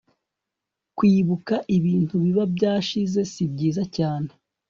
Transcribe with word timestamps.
Kwibuka 0.97 1.55
ibintu 1.77 2.15
bibi 2.23 2.43
byashize 2.55 3.19
sibyiza 3.31 3.83
cyane 3.97 4.29